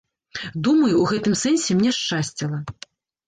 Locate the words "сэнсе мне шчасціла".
1.43-2.63